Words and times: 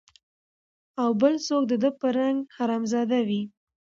او 1.01 1.09
بل 1.21 1.33
څوک 1.47 1.63
د 1.71 1.73
ده 1.83 1.89
په 1.99 2.07
رنګ 2.17 2.37
حرامزاده 2.55 3.19
وي 3.27 3.41